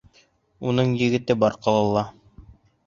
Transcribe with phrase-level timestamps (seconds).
[0.71, 2.07] Уның егете бар ҡалала.